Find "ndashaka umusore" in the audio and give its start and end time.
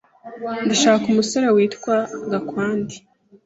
0.65-1.47